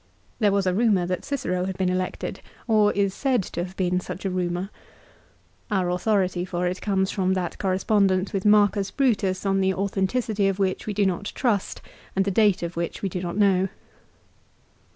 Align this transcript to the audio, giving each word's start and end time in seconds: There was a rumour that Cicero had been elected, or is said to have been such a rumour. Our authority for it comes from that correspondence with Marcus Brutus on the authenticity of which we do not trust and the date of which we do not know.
There 0.39 0.51
was 0.51 0.65
a 0.65 0.73
rumour 0.73 1.05
that 1.05 1.23
Cicero 1.23 1.65
had 1.65 1.77
been 1.77 1.91
elected, 1.91 2.41
or 2.67 2.91
is 2.93 3.13
said 3.13 3.43
to 3.43 3.63
have 3.63 3.77
been 3.77 3.99
such 3.99 4.25
a 4.25 4.31
rumour. 4.31 4.71
Our 5.69 5.91
authority 5.91 6.43
for 6.43 6.65
it 6.65 6.81
comes 6.81 7.11
from 7.11 7.35
that 7.35 7.59
correspondence 7.59 8.33
with 8.33 8.43
Marcus 8.43 8.89
Brutus 8.89 9.45
on 9.45 9.61
the 9.61 9.75
authenticity 9.75 10.47
of 10.47 10.57
which 10.57 10.87
we 10.87 10.95
do 10.95 11.05
not 11.05 11.31
trust 11.35 11.83
and 12.15 12.25
the 12.25 12.31
date 12.31 12.63
of 12.63 12.75
which 12.75 13.03
we 13.03 13.09
do 13.09 13.21
not 13.21 13.37
know. 13.37 13.67